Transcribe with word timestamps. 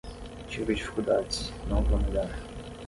Tive 0.49 0.73
dificuldades, 0.73 1.53
não 1.69 1.83
vou 1.83 1.99
negar 1.99 2.27